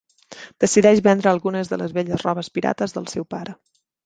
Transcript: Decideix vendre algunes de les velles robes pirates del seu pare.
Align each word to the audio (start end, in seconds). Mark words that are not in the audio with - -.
Decideix 0.63 1.01
vendre 1.07 1.31
algunes 1.31 1.69
de 1.73 1.79
les 1.83 1.93
velles 1.99 2.25
robes 2.29 2.51
pirates 2.57 2.97
del 2.97 3.07
seu 3.15 3.29
pare. 3.37 3.57